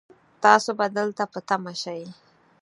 تاسو 0.43 0.69
به 0.77 0.85
دلته 0.97 1.23
په 1.33 1.39
تمه 1.47 1.73
شئ 1.81 2.03